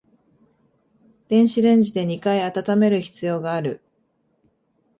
[1.27, 3.83] 電子レンジで二回温める必要がある